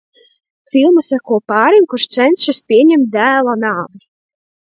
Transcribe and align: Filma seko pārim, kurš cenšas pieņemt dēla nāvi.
Filma 0.75 1.03
seko 1.07 1.37
pārim, 1.51 1.85
kurš 1.91 2.07
cenšas 2.17 2.61
pieņemt 2.71 3.07
dēla 3.17 3.57
nāvi. 3.67 4.05